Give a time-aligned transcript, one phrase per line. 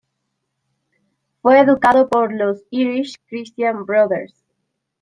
[1.43, 4.33] Fue educado por los Irish Christian Brothers.